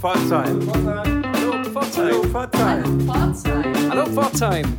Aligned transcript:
Pforzheim. 0.00 0.60
Hallo 0.72 1.64
Pforzheim. 1.64 2.14
Hallo 2.14 2.22
Pforzheim. 2.30 3.90
Hallo 3.90 4.06
Pforzheim. 4.06 4.78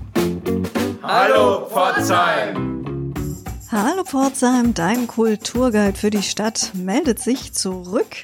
Hallo 1.04 1.66
Pforzheim. 1.68 3.14
Hallo 3.70 4.04
Pforzheim, 4.06 4.74
dein 4.74 5.08
Kulturguide 5.08 5.98
für 5.98 6.10
die 6.10 6.24
Stadt 6.24 6.72
meldet 6.74 7.20
sich 7.20 7.52
zurück. 7.52 8.16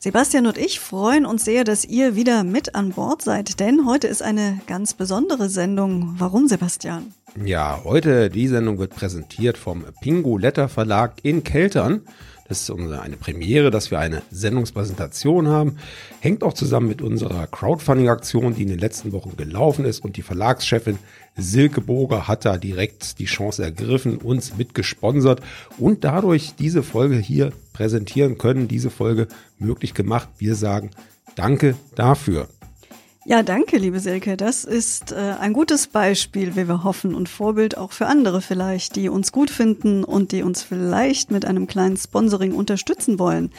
Sebastian 0.00 0.46
und 0.46 0.58
ich 0.58 0.80
freuen 0.80 1.24
uns 1.24 1.44
sehr, 1.44 1.62
dass 1.62 1.84
ihr 1.84 2.16
wieder 2.16 2.42
mit 2.42 2.74
an 2.74 2.90
Bord 2.90 3.22
seid, 3.22 3.60
denn 3.60 3.86
heute 3.86 4.08
ist 4.08 4.22
eine 4.22 4.60
ganz 4.66 4.94
besondere 4.94 5.48
Sendung. 5.48 6.16
Warum, 6.18 6.48
Sebastian? 6.48 7.14
Ja, 7.44 7.80
heute 7.84 8.28
die 8.28 8.48
Sendung 8.48 8.78
wird 8.80 8.96
präsentiert 8.96 9.56
vom 9.56 9.84
Pingu 10.00 10.36
Letter 10.36 10.68
Verlag 10.68 11.12
in 11.22 11.44
Keltern. 11.44 12.02
Das 12.50 12.62
ist 12.62 12.70
eine 12.72 13.16
Premiere, 13.16 13.70
dass 13.70 13.92
wir 13.92 14.00
eine 14.00 14.22
Sendungspräsentation 14.32 15.46
haben. 15.46 15.76
Hängt 16.18 16.42
auch 16.42 16.52
zusammen 16.52 16.88
mit 16.88 17.00
unserer 17.00 17.46
Crowdfunding-Aktion, 17.46 18.56
die 18.56 18.62
in 18.62 18.68
den 18.68 18.80
letzten 18.80 19.12
Wochen 19.12 19.36
gelaufen 19.36 19.84
ist. 19.84 20.00
Und 20.04 20.16
die 20.16 20.22
Verlagschefin 20.22 20.98
Silke 21.36 21.80
Boger 21.80 22.26
hat 22.26 22.44
da 22.44 22.56
direkt 22.56 23.20
die 23.20 23.26
Chance 23.26 23.62
ergriffen, 23.62 24.16
uns 24.16 24.56
mitgesponsert 24.56 25.40
und 25.78 26.02
dadurch 26.02 26.54
diese 26.58 26.82
Folge 26.82 27.18
hier 27.18 27.52
präsentieren 27.72 28.36
können, 28.36 28.66
diese 28.66 28.90
Folge 28.90 29.28
möglich 29.60 29.94
gemacht. 29.94 30.28
Wir 30.38 30.56
sagen 30.56 30.90
Danke 31.36 31.76
dafür. 31.94 32.48
Ja, 33.30 33.44
danke, 33.44 33.78
liebe 33.78 34.00
Silke. 34.00 34.36
Das 34.36 34.64
ist 34.64 35.12
äh, 35.12 35.36
ein 35.38 35.52
gutes 35.52 35.86
Beispiel, 35.86 36.56
wie 36.56 36.66
wir 36.66 36.82
hoffen, 36.82 37.14
und 37.14 37.28
Vorbild 37.28 37.78
auch 37.78 37.92
für 37.92 38.06
andere 38.06 38.40
vielleicht, 38.40 38.96
die 38.96 39.08
uns 39.08 39.30
gut 39.30 39.50
finden 39.50 40.02
und 40.02 40.32
die 40.32 40.42
uns 40.42 40.64
vielleicht 40.64 41.30
mit 41.30 41.44
einem 41.44 41.68
kleinen 41.68 41.96
Sponsoring 41.96 42.52
unterstützen 42.52 43.20
wollen. 43.20 43.52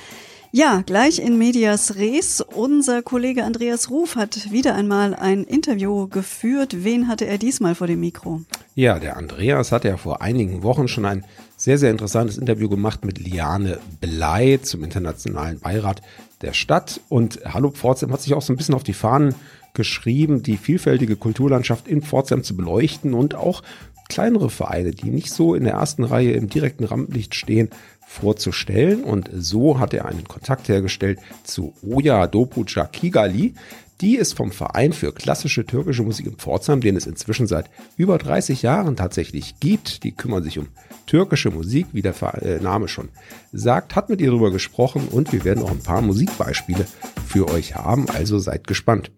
Ja, 0.51 0.83
gleich 0.85 1.19
in 1.19 1.37
Medias 1.37 1.95
Res. 1.95 2.41
Unser 2.41 3.01
Kollege 3.01 3.45
Andreas 3.45 3.89
Ruf 3.89 4.17
hat 4.17 4.51
wieder 4.51 4.75
einmal 4.75 5.15
ein 5.15 5.45
Interview 5.45 6.09
geführt. 6.09 6.83
Wen 6.83 7.07
hatte 7.07 7.25
er 7.25 7.37
diesmal 7.37 7.73
vor 7.73 7.87
dem 7.87 8.01
Mikro? 8.01 8.41
Ja, 8.75 8.99
der 8.99 9.15
Andreas 9.15 9.71
hatte 9.71 9.87
ja 9.87 9.95
vor 9.95 10.21
einigen 10.21 10.63
Wochen 10.63 10.89
schon 10.89 11.05
ein 11.05 11.23
sehr, 11.55 11.77
sehr 11.77 11.91
interessantes 11.91 12.37
Interview 12.37 12.67
gemacht 12.67 13.05
mit 13.05 13.19
Liane 13.19 13.79
Blei 14.01 14.59
zum 14.61 14.83
Internationalen 14.83 15.61
Beirat 15.61 16.01
der 16.41 16.51
Stadt. 16.51 16.99
Und 17.07 17.39
Hallo 17.45 17.69
Pforzheim 17.69 18.11
hat 18.11 18.21
sich 18.21 18.33
auch 18.33 18.41
so 18.41 18.51
ein 18.51 18.57
bisschen 18.57 18.75
auf 18.75 18.83
die 18.83 18.93
Fahnen 18.93 19.35
geschrieben, 19.73 20.43
die 20.43 20.57
vielfältige 20.57 21.15
Kulturlandschaft 21.15 21.87
in 21.87 22.01
Pforzheim 22.01 22.43
zu 22.43 22.55
beleuchten 22.55 23.13
und 23.13 23.35
auch 23.35 23.61
kleinere 24.09 24.49
Vereine, 24.49 24.91
die 24.91 25.09
nicht 25.09 25.31
so 25.31 25.55
in 25.55 25.63
der 25.63 25.73
ersten 25.73 26.03
Reihe 26.03 26.33
im 26.33 26.49
direkten 26.49 26.83
Rampenlicht 26.83 27.33
stehen, 27.33 27.69
vorzustellen. 28.05 29.03
Und 29.03 29.29
so 29.33 29.79
hat 29.79 29.93
er 29.93 30.05
einen 30.05 30.27
Kontakt 30.27 30.67
hergestellt 30.67 31.19
zu 31.43 31.73
Oya 31.81 32.27
Dopuca 32.27 32.85
Kigali. 32.85 33.53
Die 34.01 34.15
ist 34.17 34.33
vom 34.33 34.51
Verein 34.51 34.93
für 34.93 35.13
klassische 35.13 35.65
türkische 35.65 36.03
Musik 36.03 36.25
in 36.25 36.35
Pforzheim, 36.35 36.81
den 36.81 36.97
es 36.97 37.05
inzwischen 37.05 37.47
seit 37.47 37.69
über 37.95 38.17
30 38.17 38.63
Jahren 38.63 38.97
tatsächlich 38.97 39.59
gibt. 39.59 40.03
Die 40.03 40.11
kümmern 40.11 40.43
sich 40.43 40.57
um 40.59 40.67
türkische 41.05 41.51
Musik, 41.51 41.87
wie 41.93 42.01
der 42.01 42.15
äh, 42.41 42.59
Name 42.59 42.87
schon 42.87 43.09
sagt, 43.53 43.95
hat 43.95 44.09
mit 44.09 44.19
ihr 44.19 44.31
darüber 44.31 44.51
gesprochen 44.51 45.07
und 45.09 45.31
wir 45.31 45.45
werden 45.45 45.63
auch 45.63 45.71
ein 45.71 45.83
paar 45.83 46.01
Musikbeispiele 46.01 46.85
für 47.27 47.47
euch 47.49 47.75
haben, 47.75 48.09
also 48.09 48.39
seid 48.39 48.65
gespannt. 48.67 49.11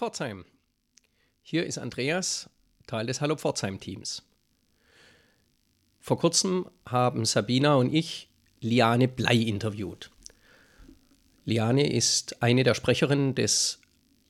Pforzheim. 0.00 0.46
Hier 1.42 1.66
ist 1.66 1.76
Andreas, 1.76 2.48
Teil 2.86 3.04
des 3.04 3.20
Hallo 3.20 3.36
Pforzheim-Teams. 3.36 4.22
Vor 5.98 6.18
kurzem 6.18 6.64
haben 6.86 7.26
Sabina 7.26 7.74
und 7.74 7.92
ich 7.92 8.30
Liane 8.62 9.08
Blei 9.08 9.34
interviewt. 9.34 10.10
Liane 11.44 11.92
ist 11.92 12.42
eine 12.42 12.64
der 12.64 12.72
Sprecherinnen 12.72 13.34
des 13.34 13.82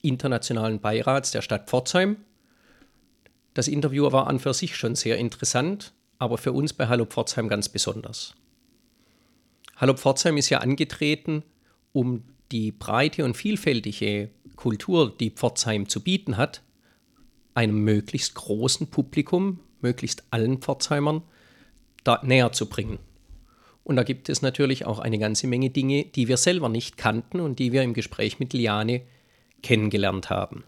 Internationalen 0.03 0.81
Beirats 0.81 1.31
der 1.31 1.41
Stadt 1.41 1.69
Pforzheim. 1.69 2.17
Das 3.55 3.69
Interview 3.69 4.11
war 4.11 4.27
an 4.27 4.41
für 4.41 4.55
sich 4.55 4.75
schon 4.75 4.97
sehr 4.97 5.19
interessant, 5.19 5.93
aber 6.19 6.37
für 6.37 6.51
uns 6.51 6.73
bei 6.73 6.89
Hallo 6.89 7.05
Pforzheim 7.05 7.49
ganz 7.49 7.69
besonders. 7.69 8.35
Hallo 9.77 9.95
Pforzheim 9.95 10.37
ist 10.37 10.51
ja 10.51 10.59
angetreten, 10.59 11.45
um 11.93 12.25
die 12.51 12.73
breite 12.73 13.25
und 13.25 13.37
vielfältige 13.37 14.31
Kultur, 14.61 15.17
die 15.19 15.31
Pforzheim 15.31 15.89
zu 15.89 16.03
bieten 16.03 16.37
hat, 16.37 16.63
einem 17.55 17.83
möglichst 17.83 18.35
großen 18.35 18.89
Publikum, 18.89 19.61
möglichst 19.81 20.23
allen 20.31 20.59
Pforzheimern, 20.59 21.23
da 22.05 22.21
näher 22.23 22.53
zu 22.53 22.67
bringen. 22.67 22.99
Und 23.85 23.97
da 23.97 24.03
gibt 24.03 24.29
es 24.29 24.43
natürlich 24.43 24.85
auch 24.85 24.99
eine 24.99 25.19
ganze 25.19 25.47
Menge 25.47 25.71
Dinge, 25.71 26.05
die 26.05 26.29
wir 26.29 26.37
selber 26.37 26.69
nicht 26.69 26.99
kannten 26.99 27.41
und 27.41 27.59
die 27.59 27.73
wir 27.73 27.83
im 27.83 27.95
Gespräch 27.95 28.39
mit 28.39 28.53
Liane 28.53 29.01
kennengelernt 29.63 30.29
haben. 30.29 30.65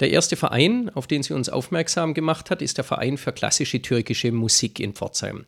Der 0.00 0.10
erste 0.10 0.36
Verein, 0.36 0.90
auf 0.90 1.06
den 1.06 1.22
sie 1.22 1.32
uns 1.32 1.48
aufmerksam 1.48 2.12
gemacht 2.12 2.50
hat, 2.50 2.60
ist 2.60 2.76
der 2.76 2.84
Verein 2.84 3.16
für 3.16 3.32
klassische 3.32 3.80
türkische 3.80 4.30
Musik 4.30 4.78
in 4.78 4.92
Pforzheim. 4.92 5.46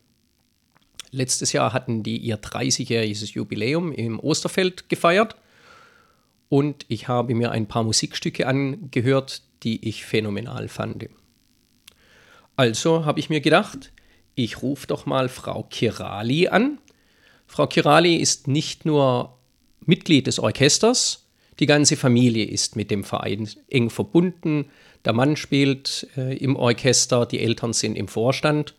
Letztes 1.11 1.53
Jahr 1.53 1.75
hatten 1.75 2.03
die 2.03 2.17
ihr 2.17 2.41
30-jähriges 2.41 3.35
Jubiläum 3.35 3.93
im 3.93 4.19
Osterfeld 4.19 4.89
gefeiert 4.89 5.37
und 6.55 6.87
ich 6.87 7.09
habe 7.09 7.35
mir 7.35 7.51
ein 7.51 7.67
paar 7.67 7.83
Musikstücke 7.83 8.47
angehört, 8.47 9.43
die 9.65 9.89
ich 9.89 10.05
phänomenal 10.05 10.69
fand. 10.69 11.09
Also 12.55 13.05
habe 13.05 13.19
ich 13.19 13.29
mir 13.29 13.41
gedacht, 13.41 13.91
ich 14.37 14.63
rufe 14.63 14.87
doch 14.87 15.05
mal 15.05 15.29
Frau 15.29 15.65
Kirali 15.65 16.47
an. 16.47 16.79
Frau 17.49 17.67
Kirali 17.67 18.15
ist 18.15 18.47
nicht 18.47 18.87
nur 18.87 19.37
Mitglied 19.85 20.29
des 20.29 20.39
Orchesters, 20.39 21.27
die 21.59 21.67
ganze 21.67 21.97
Familie 21.97 22.45
ist 22.45 22.77
mit 22.77 22.89
dem 22.93 23.03
Verein 23.03 23.49
eng 23.69 23.91
verbunden. 23.91 24.67
Der 25.05 25.13
Mann 25.13 25.35
spielt 25.35 26.07
äh, 26.17 26.37
im 26.37 26.55
Orchester, 26.55 27.27
die 27.27 27.41
Eltern 27.41 27.73
sind 27.73 27.97
im 27.97 28.07
Vorstand. 28.07 28.77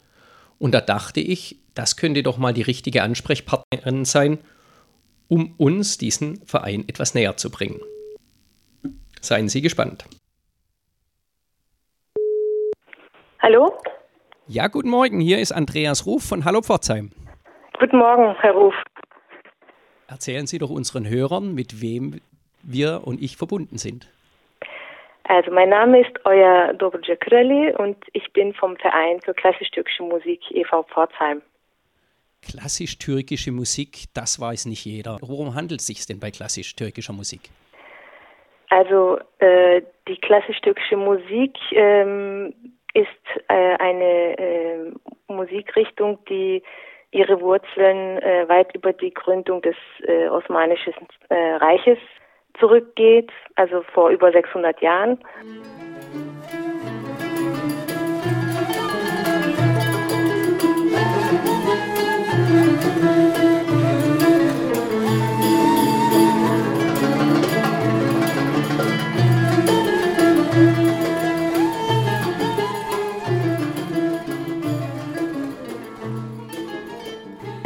Und 0.60 0.72
da 0.72 0.80
dachte 0.80 1.20
ich, 1.20 1.58
das 1.74 1.98
könnte 1.98 2.24
doch 2.24 2.38
mal 2.38 2.54
die 2.54 2.62
richtige 2.62 3.04
Ansprechpartnerin 3.04 4.06
sein, 4.06 4.40
um 5.28 5.56
uns 5.58 5.98
diesen 5.98 6.46
Verein 6.46 6.86
etwas 6.88 7.14
näher 7.14 7.38
zu 7.38 7.50
bringen. 7.50 7.80
Seien 9.22 9.50
Sie 9.50 9.62
gespannt. 9.62 10.06
Hallo? 13.42 13.74
Ja, 14.48 14.68
guten 14.68 14.90
Morgen. 14.90 15.20
Hier 15.20 15.40
ist 15.40 15.52
Andreas 15.52 16.06
Ruf 16.06 16.24
von 16.24 16.46
Hallo 16.46 16.62
Pforzheim. 16.62 17.12
Guten 17.80 17.98
Morgen, 17.98 18.36
Herr 18.40 18.54
Ruf. 18.54 18.76
Erzählen 20.08 20.48
Sie 20.48 20.60
doch 20.60 20.70
unseren 20.70 21.08
Hörern, 21.08 21.54
mit 21.54 21.82
wem 21.82 22.22
wir 22.64 23.02
und 23.06 23.22
ich 23.22 23.38
verbunden 23.38 23.78
sind. 23.78 24.08
Also 25.24 25.52
mein 25.52 25.70
Name 25.70 26.02
ist 26.02 26.24
Euer 26.26 26.74
Dobroje 26.74 27.18
Kreli 27.18 27.74
und 27.76 27.98
ich 28.14 28.32
bin 28.34 28.54
vom 28.54 28.78
Verein 28.78 29.20
für 29.22 29.34
klassisch-türkische 29.34 30.04
Musik 30.04 30.40
e.V. 30.52 30.84
Pforzheim. 30.84 31.42
Klassisch-türkische 32.50 33.52
Musik, 33.52 34.06
das 34.14 34.40
weiß 34.40 34.66
nicht 34.68 34.86
jeder. 34.86 35.18
Worum 35.22 35.56
handelt 35.56 35.82
es 35.82 35.88
sich 35.88 36.06
denn 36.06 36.20
bei 36.20 36.32
klassisch-türkischer 36.32 37.14
Musik? 37.14 37.42
Also 38.70 39.20
äh, 39.40 39.82
die 40.08 40.18
klassisch-türkische 40.18 40.98
Musik 40.98 41.58
ähm, 41.72 42.54
ist 42.94 43.08
äh, 43.48 43.76
eine 43.78 44.38
äh, 44.38 44.92
Musikrichtung, 45.28 46.20
die 46.30 46.64
ihre 47.12 47.40
Wurzeln 47.40 48.18
äh, 48.20 48.48
weit 48.48 48.76
über 48.76 48.94
die 48.94 49.14
Gründung 49.14 49.62
des 49.62 49.76
äh, 50.04 50.28
Osmanischen 50.28 50.94
äh, 51.30 51.56
Reiches 51.56 51.98
zurückgeht, 52.60 53.32
also 53.56 53.84
vor 53.94 54.10
über 54.10 54.32
600 54.32 54.82
Jahren. 54.82 55.20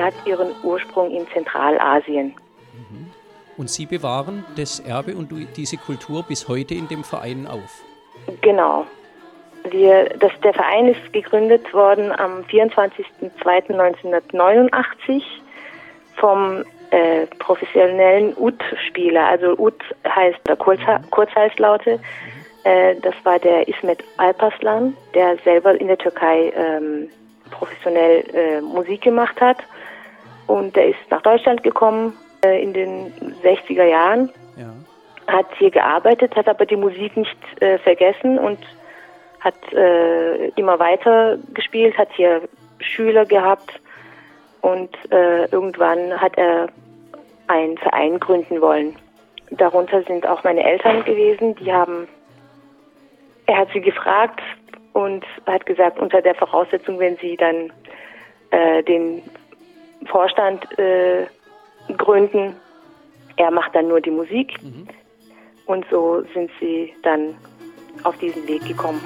Hat 0.02 0.14
ihren 0.26 0.52
Ursprung 0.64 1.12
in 1.12 1.28
Zentralasien. 1.34 2.34
Und 3.60 3.70
Sie 3.70 3.86
bewahren 3.86 4.44
das 4.56 4.80
Erbe 4.80 5.16
und 5.18 5.30
diese 5.58 5.76
Kultur 5.76 6.24
bis 6.24 6.48
heute 6.48 6.76
in 6.76 6.88
dem 6.88 7.04
Verein 7.04 7.46
auf? 7.46 7.84
Genau. 8.40 8.86
Wir, 9.70 10.06
das, 10.18 10.32
der 10.42 10.54
Verein 10.54 10.88
ist 10.88 11.12
gegründet 11.12 11.74
worden 11.74 12.14
am 12.14 12.44
24.02.1989 12.44 15.22
vom 16.16 16.64
äh, 16.92 17.26
professionellen 17.40 18.34
Ud-Spieler. 18.38 19.28
Also 19.28 19.58
Ud 19.58 19.76
heißt 20.08 20.40
Kurz, 20.60 20.80
Kurzhalslaute. 21.10 22.00
Äh, 22.64 22.96
das 23.02 23.16
war 23.24 23.40
der 23.40 23.68
Ismet 23.68 24.02
Alpaslan, 24.16 24.96
der 25.14 25.36
selber 25.44 25.78
in 25.80 25.88
der 25.88 25.98
Türkei 25.98 26.54
ähm, 26.56 27.10
professionell 27.52 28.24
äh, 28.34 28.62
Musik 28.62 29.02
gemacht 29.02 29.42
hat. 29.42 29.58
Und 30.50 30.76
der 30.76 30.88
ist 30.88 30.98
nach 31.12 31.22
Deutschland 31.22 31.62
gekommen 31.62 32.18
äh, 32.44 32.64
in 32.64 32.74
den 32.74 33.14
60er 33.44 33.84
Jahren, 33.84 34.32
ja. 34.58 34.74
hat 35.28 35.46
hier 35.60 35.70
gearbeitet, 35.70 36.36
hat 36.36 36.48
aber 36.48 36.66
die 36.66 36.76
Musik 36.76 37.16
nicht 37.16 37.38
äh, 37.62 37.78
vergessen 37.78 38.40
und 38.40 38.58
hat 39.42 39.54
äh, 39.74 40.48
immer 40.56 40.80
weiter 40.80 41.38
gespielt, 41.54 41.96
hat 42.00 42.10
hier 42.14 42.42
Schüler 42.80 43.26
gehabt 43.26 43.80
und 44.62 44.90
äh, 45.12 45.46
irgendwann 45.52 46.20
hat 46.20 46.36
er 46.36 46.70
einen 47.46 47.78
Verein 47.78 48.20
gründen 48.20 48.60
wollen. 48.60 48.96
Darunter 49.52 50.02
sind 50.02 50.26
auch 50.26 50.44
meine 50.44 50.64
Eltern 50.64 51.06
gewesen, 51.06 51.56
die 51.58 51.72
haben, 51.72 52.08
er 53.46 53.58
hat 53.58 53.68
sie 53.72 53.82
gefragt 53.82 54.42
und 54.94 55.24
hat 55.46 55.68
gesagt, 55.68 56.00
unter 56.00 56.24
der 56.24 56.34
Voraussetzung, 56.34 56.98
wenn 56.98 57.18
sie 57.18 57.38
dann 57.38 57.72
äh, 58.50 58.82
den 58.82 59.22
Vorstand 60.06 60.66
äh, 60.80 61.28
gründen, 61.98 62.56
er 63.38 63.52
macht 63.52 63.76
dann 63.76 63.88
nur 63.88 64.02
die 64.02 64.12
Musik. 64.12 64.62
Mhm. 64.62 64.88
Und 65.66 65.86
so 65.92 66.24
sind 66.34 66.50
sie 66.60 66.94
dann 67.04 67.36
auf 68.04 68.18
diesen 68.18 68.48
Weg 68.48 68.66
gekommen. 68.66 69.02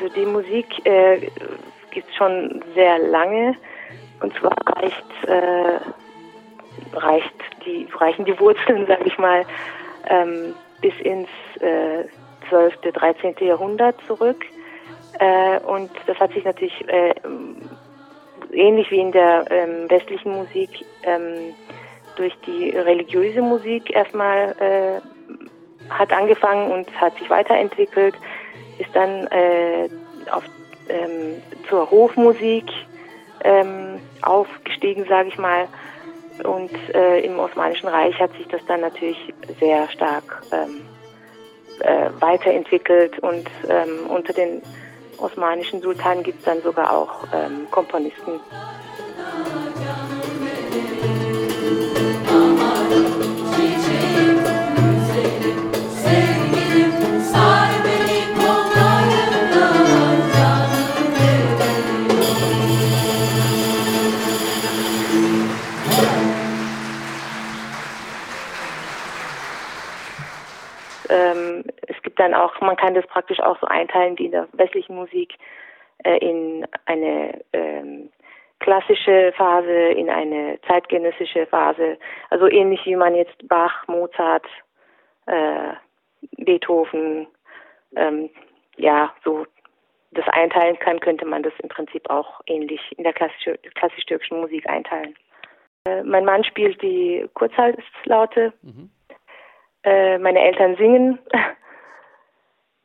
Also 0.00 0.14
die 0.14 0.26
Musik 0.26 0.86
äh, 0.86 1.28
gibt 1.90 2.08
es 2.08 2.16
schon 2.16 2.62
sehr 2.74 2.98
lange. 2.98 3.54
Und 4.20 4.34
zwar 4.38 4.54
reicht, 4.76 5.04
äh, 5.26 6.96
reicht 6.96 7.34
die, 7.66 7.86
reichen 7.94 8.24
die 8.24 8.38
Wurzeln, 8.38 8.86
sage 8.88 9.04
ich 9.04 9.18
mal, 9.18 9.44
ähm, 10.08 10.54
bis 10.80 10.94
ins 11.00 11.28
äh, 11.60 12.04
12., 12.48 12.92
13. 12.92 13.34
Jahrhundert 13.40 13.96
zurück. 14.06 14.44
Äh, 15.18 15.58
und 15.60 15.90
das 16.06 16.18
hat 16.18 16.32
sich 16.32 16.44
natürlich 16.44 16.88
äh, 16.88 17.14
ähnlich 18.52 18.90
wie 18.90 19.00
in 19.00 19.12
der 19.12 19.44
ähm, 19.50 19.90
westlichen 19.90 20.32
Musik 20.32 20.70
ähm, 21.02 21.54
durch 22.16 22.34
die 22.46 22.70
religiöse 22.70 23.42
Musik 23.42 23.94
erstmal 23.94 24.54
äh, 24.58 25.90
hat 25.90 26.12
angefangen 26.12 26.70
und 26.70 27.00
hat 27.00 27.18
sich 27.18 27.28
weiterentwickelt, 27.28 28.14
ist 28.80 28.94
dann 28.94 29.26
äh, 29.28 29.88
auf, 30.30 30.44
ähm, 30.88 31.42
zur 31.68 31.90
Hofmusik 31.90 32.64
ähm, 33.44 34.00
aufgestiegen, 34.22 35.04
sage 35.08 35.28
ich 35.28 35.38
mal. 35.38 35.68
Und 36.44 36.70
äh, 36.94 37.20
im 37.20 37.38
Osmanischen 37.38 37.88
Reich 37.88 38.18
hat 38.18 38.32
sich 38.32 38.48
das 38.48 38.64
dann 38.66 38.80
natürlich 38.80 39.34
sehr 39.58 39.88
stark 39.90 40.42
ähm, 40.52 40.80
äh, 41.80 42.10
weiterentwickelt 42.20 43.18
und 43.18 43.48
ähm, 43.68 44.06
unter 44.08 44.32
den 44.32 44.62
osmanischen 45.18 45.82
Sultanen 45.82 46.22
gibt 46.22 46.38
es 46.38 46.44
dann 46.44 46.62
sogar 46.62 46.96
auch 46.96 47.26
ähm, 47.34 47.66
Komponisten. 47.70 48.40
Dann 72.30 72.40
auch, 72.40 72.60
man 72.60 72.76
kann 72.76 72.94
das 72.94 73.06
praktisch 73.06 73.40
auch 73.40 73.58
so 73.60 73.66
einteilen 73.66 74.18
wie 74.18 74.26
in 74.26 74.32
der 74.32 74.48
westlichen 74.52 74.94
Musik 74.94 75.34
äh, 76.04 76.18
in 76.18 76.66
eine 76.86 77.40
ähm, 77.52 78.10
klassische 78.60 79.32
Phase, 79.36 79.70
in 79.70 80.10
eine 80.10 80.58
zeitgenössische 80.68 81.46
Phase. 81.46 81.98
Also 82.28 82.46
ähnlich 82.48 82.84
wie 82.84 82.96
man 82.96 83.14
jetzt 83.14 83.48
Bach, 83.48 83.86
Mozart, 83.88 84.46
äh, 85.26 85.74
Beethoven, 86.36 87.26
ähm, 87.96 88.30
ja, 88.76 89.12
so 89.24 89.46
das 90.12 90.26
einteilen 90.28 90.78
kann, 90.78 91.00
könnte 91.00 91.24
man 91.24 91.42
das 91.42 91.52
im 91.62 91.68
Prinzip 91.68 92.10
auch 92.10 92.40
ähnlich 92.46 92.80
in 92.98 93.04
der 93.04 93.12
klassisch-türkischen 93.12 94.40
Musik 94.40 94.68
einteilen. 94.68 95.14
Äh, 95.86 96.02
mein 96.02 96.24
Mann 96.24 96.44
spielt 96.44 96.82
die 96.82 97.28
Kurzhalslaute. 97.34 98.52
Mhm. 98.62 98.90
Äh, 99.84 100.18
meine 100.18 100.40
Eltern 100.40 100.76
singen. 100.76 101.18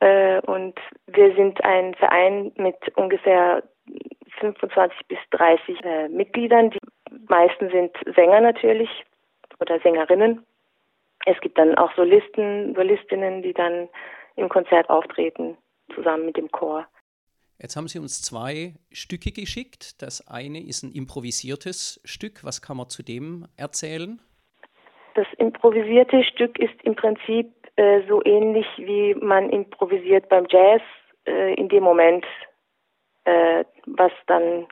Äh, 0.00 0.40
und 0.40 0.78
wir 1.06 1.34
sind 1.34 1.62
ein 1.64 1.94
Verein 1.94 2.52
mit 2.56 2.76
ungefähr 2.96 3.62
25 4.40 5.06
bis 5.08 5.18
30 5.30 5.84
äh, 5.84 6.08
Mitgliedern. 6.08 6.70
Die 6.70 6.78
meisten 7.28 7.70
sind 7.70 7.92
Sänger 8.14 8.40
natürlich 8.40 8.90
oder 9.60 9.80
Sängerinnen. 9.80 10.44
Es 11.24 11.40
gibt 11.40 11.58
dann 11.58 11.74
auch 11.76 11.94
Solisten, 11.96 12.74
Solistinnen, 12.74 13.42
die 13.42 13.52
dann 13.52 13.88
im 14.36 14.48
Konzert 14.48 14.90
auftreten, 14.90 15.56
zusammen 15.94 16.26
mit 16.26 16.36
dem 16.36 16.50
Chor. 16.50 16.86
Jetzt 17.58 17.74
haben 17.76 17.88
Sie 17.88 17.98
uns 17.98 18.22
zwei 18.22 18.74
Stücke 18.92 19.32
geschickt. 19.32 20.02
Das 20.02 20.28
eine 20.28 20.62
ist 20.62 20.82
ein 20.82 20.92
improvisiertes 20.92 22.00
Stück. 22.04 22.44
Was 22.44 22.60
kann 22.60 22.76
man 22.76 22.90
zu 22.90 23.02
dem 23.02 23.46
erzählen? 23.56 24.20
Das 25.14 25.26
improvisierte 25.38 26.22
Stück 26.24 26.58
ist 26.58 26.74
im 26.82 26.94
Prinzip 26.94 27.50
äh, 27.76 28.02
so 28.08 28.22
ähnlich 28.24 28.66
wie 28.76 29.14
man 29.14 29.50
improvisiert 29.50 30.28
beim 30.28 30.46
Jazz 30.48 30.82
äh, 31.26 31.54
in 31.54 31.68
dem 31.68 31.84
Moment, 31.84 32.26
äh, 33.24 33.64
was 33.86 34.12
dann 34.26 34.66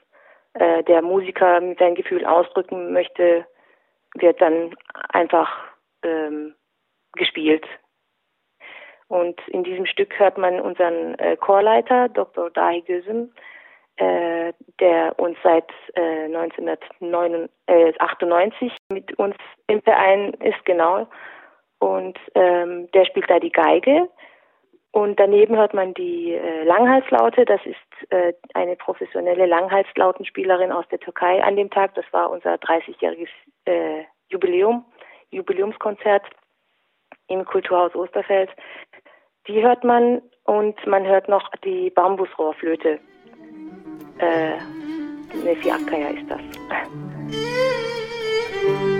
äh, 0.55 0.83
der 0.85 1.03
Musiker 1.03 1.61
mit 1.61 1.79
seinem 1.79 1.95
Gefühl 1.95 2.25
ausdrücken 2.25 2.93
möchte, 2.93 3.47
wird 4.15 4.41
dann 4.41 4.75
einfach 5.11 5.51
ähm, 6.03 6.55
gespielt. 7.15 7.67
Und 9.08 9.39
in 9.49 9.65
diesem 9.65 9.84
Stück 9.87 10.17
hört 10.19 10.39
man 10.39 10.61
unseren 10.61 11.19
äh, 11.19 11.37
Chorleiter, 11.37 12.08
Dr. 12.08 12.49
Dahi 12.51 12.81
Gözüm, 12.82 13.32
äh, 13.96 14.53
der 14.81 15.19
uns 15.19 15.37
seit 15.43 15.70
äh, 15.94 16.25
1998 16.25 18.77
mit 18.93 19.19
uns 19.19 19.37
im 19.67 19.82
Verein 19.82 20.32
ist, 20.34 20.65
genau. 20.65 21.08
Und 21.84 22.19
ähm, 22.34 22.91
der 22.93 23.05
spielt 23.05 23.29
da 23.29 23.38
die 23.38 23.53
Geige. 23.53 24.08
Und 24.91 25.20
daneben 25.20 25.55
hört 25.56 25.74
man 25.74 25.93
die 25.93 26.32
äh, 26.32 26.64
Langhalslaute. 26.64 27.44
Das 27.44 27.60
ist 27.67 28.10
äh, 28.10 28.32
eine 28.55 28.76
professionelle 28.76 29.44
Langhalslautenspielerin 29.44 30.72
aus 30.72 30.86
der 30.91 30.98
Türkei 31.00 31.44
an 31.44 31.56
dem 31.56 31.69
Tag. 31.69 31.94
Das 31.94 32.06
war 32.12 32.31
unser 32.31 32.55
30-jähriges 32.55 33.29
äh, 33.67 34.05
Jubiläum, 34.29 34.86
Jubiläumskonzert 35.31 36.22
im 37.26 37.44
Kulturhaus 37.44 37.94
Osterfeld. 37.94 38.48
Die 39.46 39.62
hört 39.62 39.84
man 39.84 40.22
und 40.44 40.86
man 40.86 41.05
hört 41.05 41.29
noch 41.29 41.50
die 41.64 41.91
Bambusrohrflöte. 41.91 42.98
Äh, 44.20 44.56
Nefi 45.44 45.69
ist 45.69 46.31
das. 46.31 46.41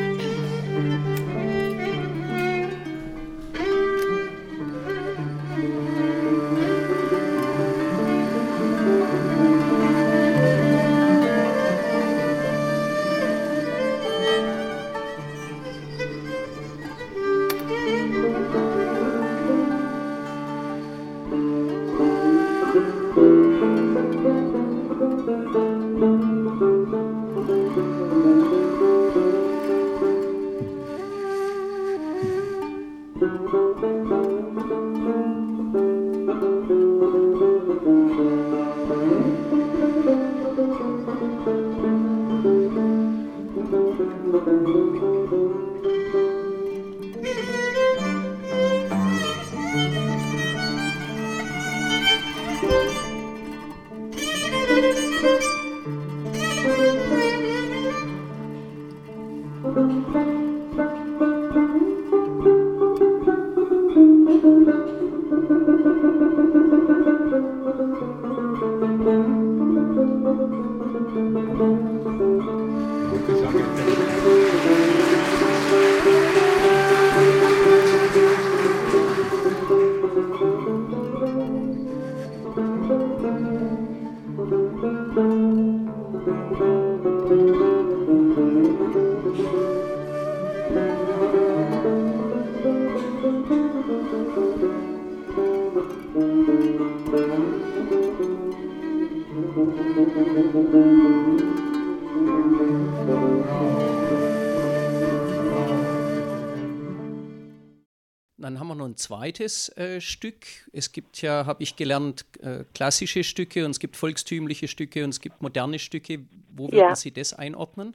ein 108.95 108.97
zweites 108.97 109.77
äh, 109.77 110.01
Stück. 110.01 110.47
Es 110.73 110.93
gibt 110.93 111.21
ja, 111.23 111.47
habe 111.47 111.63
ich 111.63 111.77
gelernt, 111.77 112.25
äh, 112.43 112.65
klassische 112.75 113.25
Stücke 113.25 113.65
und 113.65 113.73
es 113.73 113.81
gibt 113.81 113.97
volkstümliche 113.97 114.69
Stücke 114.69 115.05
und 115.05 115.11
es 115.11 115.21
gibt 115.21 115.43
moderne 115.43 115.79
Stücke. 115.79 116.21
Wo 116.57 116.65
würden 116.65 116.79
Ja. 116.79 116.95
Sie 116.95 117.13
das 117.13 117.37
einordnen? 117.37 117.95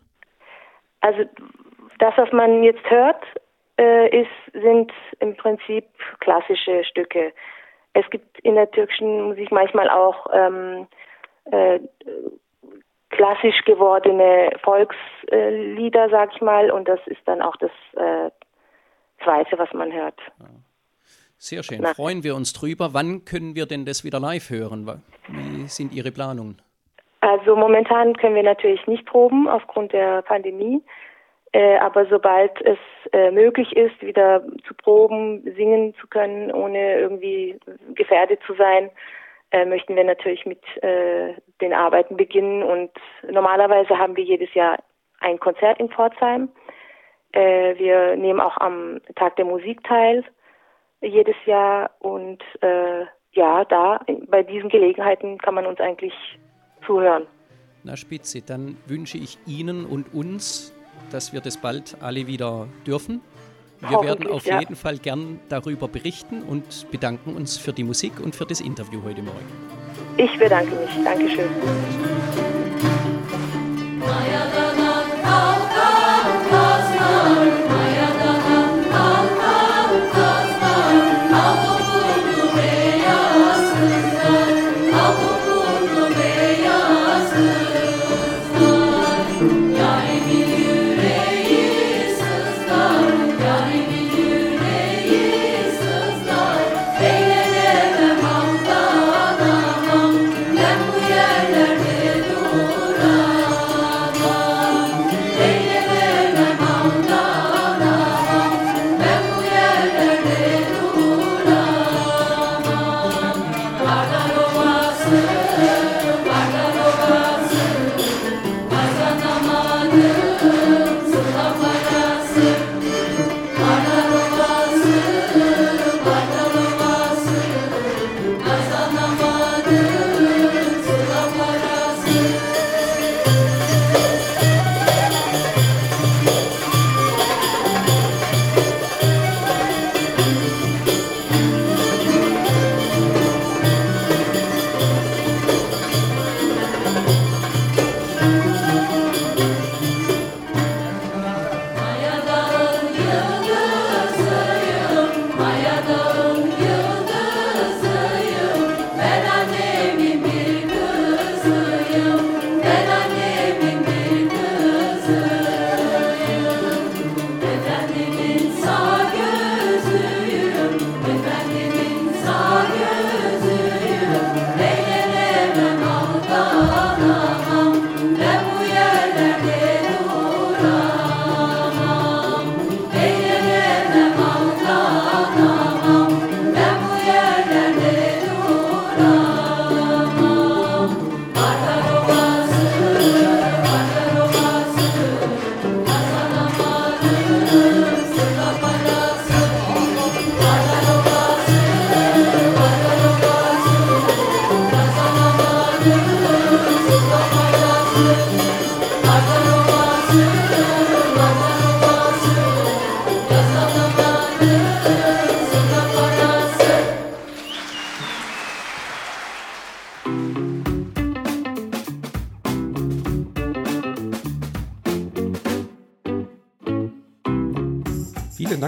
Also 1.01 1.24
das, 2.00 2.13
was 2.18 2.32
man 2.32 2.63
jetzt 2.63 2.84
hört, 2.89 3.24
äh, 3.79 4.22
ist, 4.22 4.29
sind 4.53 4.91
im 5.20 5.36
Prinzip 5.38 5.86
klassische 6.20 6.84
Stücke. 6.84 7.34
Es 7.94 8.08
gibt 8.10 8.39
in 8.41 8.56
der 8.56 8.70
türkischen 8.70 9.24
Musik 9.24 9.51
manchmal 9.51 9.89
auch 9.89 10.27
ähm, 10.34 10.88
äh, 11.51 11.79
klassisch 13.10 13.63
gewordene 13.65 14.51
Volkslieder, 14.63 16.10
sag 16.10 16.34
ich 16.36 16.41
mal, 16.41 16.70
und 16.72 16.88
das 16.88 17.00
ist 17.08 17.22
dann 17.25 17.41
auch 17.41 17.56
das 17.56 17.72
äh, 17.96 18.29
Zweite, 19.24 19.58
was 19.58 19.74
man 19.74 19.91
hört. 19.91 20.20
Sehr 21.41 21.63
schön. 21.63 21.79
Na. 21.81 21.93
Freuen 21.93 22.24
wir 22.25 22.36
uns 22.36 22.51
drüber. 22.51 22.89
Wann 22.91 23.24
können 23.24 23.55
wir 23.55 23.65
denn 23.65 23.86
das 23.86 24.03
wieder 24.03 24.19
live 24.19 24.50
hören? 24.50 25.01
Wie 25.29 25.67
sind 25.67 25.93
Ihre 25.93 26.12
Planungen? 26.12 26.62
Also 27.22 27.55
momentan 27.55 28.15
können 28.17 28.36
wir 28.36 28.43
natürlich 28.43 28.86
nicht 28.88 29.05
proben 29.05 29.48
aufgrund 29.48 29.93
der 29.93 30.22
Pandemie. 30.22 30.84
Äh, 31.53 31.77
aber 31.77 32.05
sobald 32.08 32.51
es 32.62 32.77
äh, 33.13 33.31
möglich 33.31 33.74
ist, 33.75 34.01
wieder 34.01 34.43
zu 34.67 34.74
proben, 34.74 35.41
singen 35.55 35.96
zu 36.00 36.08
können, 36.08 36.51
ohne 36.51 37.00
irgendwie 37.00 37.58
gefährdet 37.96 38.41
zu 38.46 38.53
sein, 38.55 38.91
äh, 39.51 39.65
möchten 39.65 39.96
wir 39.96 40.03
natürlich 40.03 40.46
mit 40.46 40.62
äh, 40.84 41.36
den 41.62 41.74
Arbeiten 41.74 42.17
beginnen. 42.17 42.63
Und 42.63 42.91
normalerweise 43.31 43.98
haben 43.98 44.17
wir 44.17 44.25
jedes 44.25 44.53
Jahr 44.53 44.77
ein 45.22 45.39
Konzert 45.39 45.79
in 45.79 45.89
Pforzheim. 45.89 46.50
Äh, 47.31 47.77
wir 47.77 48.17
nehmen 48.17 48.41
auch 48.41 48.58
am 48.58 49.00
Tag 49.15 49.38
der 49.38 49.46
Musik 49.46 49.84
teil 49.86 50.25
jedes 51.01 51.36
Jahr. 51.46 51.91
Und 52.00 52.41
äh, 52.62 53.06
ja, 53.34 53.65
da 53.65 54.00
bei 54.27 54.44
diesen 54.44 54.70
Gelegenheiten 54.70 55.38
kann 55.38 55.56
man 55.56 55.65
uns 55.65 55.79
eigentlich 55.79 56.13
zuhören. 56.86 57.27
Na 57.84 57.96
spitze, 57.96 58.41
dann 58.41 58.77
wünsche 58.88 59.18
ich 59.18 59.38
Ihnen 59.46 59.86
und 59.86 60.13
uns, 60.13 60.74
dass 61.12 61.32
wir 61.32 61.41
das 61.41 61.58
bald 61.58 61.98
alle 62.01 62.27
wieder 62.27 62.68
dürfen. 62.86 63.22
Wir 63.82 64.01
werden 64.03 64.27
auf 64.27 64.46
ja. 64.46 64.60
jeden 64.60 64.75
Fall 64.75 64.98
gern 64.98 65.39
darüber 65.48 65.88
berichten 65.88 66.44
und 66.44 66.91
bedanken 66.91 67.34
uns 67.36 67.58
für 67.58 67.72
die 67.72 67.86
Musik 67.86 68.20
und 68.20 68.36
für 68.36 68.46
das 68.46 68.60
Interview 68.60 69.01
heute 69.03 69.22
Morgen. 69.22 69.48
Ich 70.18 70.38
bedanke 70.38 70.75
mich. 70.75 71.03
Dankeschön. 71.06 71.50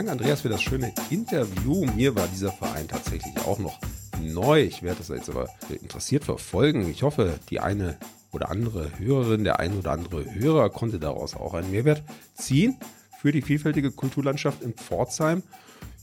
Dank, 0.02 0.14
Andreas, 0.14 0.42
für 0.42 0.50
das 0.50 0.64
schöne 0.64 0.92
Interview. 1.12 1.86
Mir 1.96 2.16
war 2.16 2.28
dieser 2.28 2.52
Verein 2.52 2.88
tatsächlich 2.88 3.38
auch 3.46 3.60
noch 3.60 3.80
neu. 4.20 4.64
Ich 4.64 4.82
werde 4.82 4.98
das 4.98 5.10
jetzt 5.10 5.30
aber 5.30 5.48
interessiert 5.70 6.24
verfolgen. 6.24 6.90
Ich 6.90 7.04
hoffe, 7.04 7.38
die 7.52 7.60
eine 7.60 7.98
oder 8.32 8.50
andere 8.50 8.98
Hörerin, 8.98 9.44
der 9.44 9.60
ein 9.60 9.78
oder 9.78 9.92
andere 9.92 10.34
Hörer 10.34 10.72
konnte 10.72 10.98
daraus 10.98 11.36
auch 11.36 11.54
einen 11.54 11.70
Mehrwert 11.70 12.02
ziehen. 12.34 12.80
für 13.20 13.32
die 13.32 13.44
vielfältige 13.44 13.92
Kulturlandschaft 13.92 14.64
in 14.64 14.74
Pforzheim. 14.74 15.44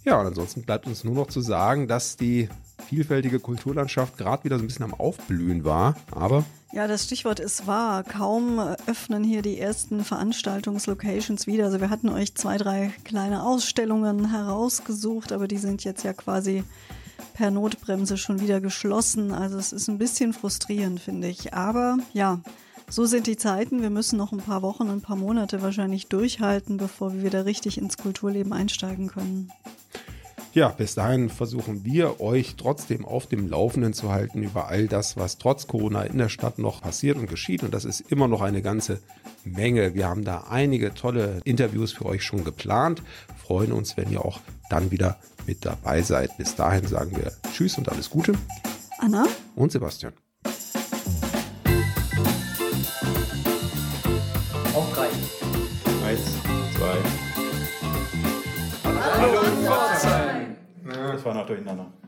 Ja, 0.05 0.21
und 0.21 0.29
ansonsten 0.29 0.63
bleibt 0.63 0.87
uns 0.87 1.03
nur 1.03 1.17
noch 1.17 1.27
zu 1.27 1.41
sagen, 1.41 1.89
dass 1.89 2.17
die 2.17 2.49
vielfältige 2.89 3.39
Kulturlandschaft 3.39 4.17
gerade 4.17 4.45
wieder 4.45 4.59
so 4.59 4.65
ein 4.65 4.67
bisschen 4.67 4.85
am 4.85 4.95
Aufblühen 4.95 5.65
war. 5.65 5.97
Aber 6.11 6.45
ja, 6.73 6.87
das 6.87 7.05
Stichwort 7.05 7.41
ist 7.41 7.67
wahr. 7.67 8.03
Kaum 8.03 8.59
öffnen 8.87 9.25
hier 9.25 9.41
die 9.43 9.59
ersten 9.59 10.05
Veranstaltungslocations 10.05 11.47
wieder. 11.47 11.67
Also 11.67 11.81
wir 11.81 11.89
hatten 11.89 12.09
euch 12.09 12.35
zwei, 12.35 12.59
drei 12.59 12.93
kleine 13.05 13.43
Ausstellungen 13.43 14.31
herausgesucht, 14.31 15.33
aber 15.33 15.49
die 15.49 15.57
sind 15.57 15.85
jetzt 15.85 16.05
ja 16.05 16.13
quasi 16.13 16.65
per 17.35 17.51
Notbremse 17.51 18.17
schon 18.17 18.41
wieder 18.41 18.61
geschlossen. 18.61 19.33
Also 19.33 19.57
es 19.59 19.73
ist 19.73 19.89
ein 19.89 19.99
bisschen 19.99 20.33
frustrierend, 20.33 21.01
finde 21.01 21.29
ich. 21.29 21.55
Aber 21.55 21.99
ja, 22.13 22.41
so 22.91 23.07
sind 23.07 23.27
die 23.27 23.37
Zeiten. 23.37 23.81
Wir 23.83 23.91
müssen 23.91 24.19
noch 24.19 24.33
ein 24.33 24.39
paar 24.39 24.63
Wochen, 24.63 24.89
ein 24.89 25.01
paar 25.01 25.17
Monate 25.17 25.63
wahrscheinlich 25.63 26.09
durchhalten, 26.09 26.77
bevor 26.77 27.15
wir 27.15 27.23
wieder 27.23 27.45
richtig 27.47 27.79
ins 27.79 27.97
Kulturleben 27.97 28.53
einsteigen 28.53 29.09
können. 29.09 29.51
Ja, 30.59 30.71
bis 30.71 30.97
dahin 30.97 31.31
versuchen 31.31 31.85
wir 31.85 32.21
euch 32.21 32.57
trotzdem 32.57 33.05
auf 33.05 33.29
dem 33.29 33.49
Laufenden 33.49 33.93
zu 33.93 34.11
halten 34.11 34.43
über 34.43 34.67
all 34.67 34.89
das, 34.89 35.17
was 35.17 35.39
trotz 35.39 35.69
Corona 35.69 36.03
in 36.03 36.19
der 36.19 36.29
Stadt 36.29 36.59
noch 36.59 36.83
passiert 36.83 37.17
und 37.17 37.29
geschieht. 37.29 37.63
Und 37.63 37.73
das 37.73 37.85
ist 37.85 38.01
immer 38.11 38.27
noch 38.27 38.43
eine 38.43 38.61
ganze 38.61 38.99
Menge. 39.45 39.95
Wir 39.95 40.09
haben 40.09 40.25
da 40.25 40.47
einige 40.51 40.95
tolle 40.95 41.41
Interviews 41.45 41.93
für 41.93 42.07
euch 42.07 42.25
schon 42.25 42.43
geplant. 42.43 43.05
Freuen 43.41 43.71
uns, 43.71 43.97
wenn 43.97 44.11
ihr 44.11 44.25
auch 44.25 44.41
dann 44.69 44.91
wieder 44.91 45.21
mit 45.47 45.65
dabei 45.65 46.03
seid. 46.03 46.37
Bis 46.39 46.57
dahin 46.57 46.89
sagen 46.89 47.13
wir 47.17 47.31
Tschüss 47.53 47.79
und 47.79 47.89
alles 47.89 48.11
Gute. 48.11 48.33
Anna 48.99 49.27
und 49.55 49.71
Sebastian. 49.71 50.13
Zwei. 61.35 62.08